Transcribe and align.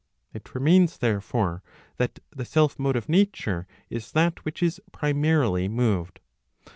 It 0.33 0.55
remains 0.55 0.97
therefore, 0.97 1.61
that 1.97 2.17
the 2.31 2.43
self 2.43 2.79
motive 2.79 3.07
nature 3.07 3.67
is 3.91 4.13
that 4.13 4.43
which 4.43 4.63
is 4.63 4.81
primarily 4.91 5.67
moved. 5.69 6.21